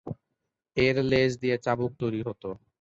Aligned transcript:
এর 0.77 0.95
লেজ 1.05 1.31
দিয়ে 1.41 1.55
চাবুক 1.65 1.91
তৈরি 2.01 2.21
হত। 2.27 2.43